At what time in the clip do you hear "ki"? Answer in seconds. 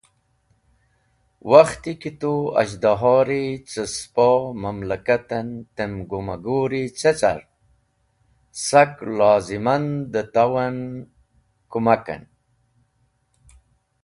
2.01-2.11